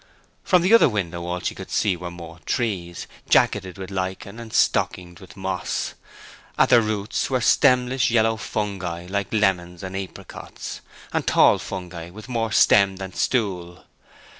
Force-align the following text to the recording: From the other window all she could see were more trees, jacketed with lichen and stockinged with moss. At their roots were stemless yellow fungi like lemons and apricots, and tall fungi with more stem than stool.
From 0.43 0.63
the 0.63 0.73
other 0.73 0.89
window 0.89 1.23
all 1.27 1.41
she 1.41 1.53
could 1.53 1.69
see 1.69 1.95
were 1.95 2.09
more 2.09 2.39
trees, 2.47 3.05
jacketed 3.29 3.77
with 3.77 3.91
lichen 3.91 4.39
and 4.39 4.51
stockinged 4.51 5.19
with 5.19 5.37
moss. 5.37 5.93
At 6.57 6.69
their 6.69 6.81
roots 6.81 7.29
were 7.29 7.39
stemless 7.39 8.09
yellow 8.09 8.35
fungi 8.35 9.05
like 9.07 9.31
lemons 9.31 9.83
and 9.83 9.95
apricots, 9.95 10.81
and 11.13 11.27
tall 11.27 11.59
fungi 11.59 12.09
with 12.09 12.27
more 12.27 12.51
stem 12.51 12.95
than 12.95 13.13
stool. 13.13 13.83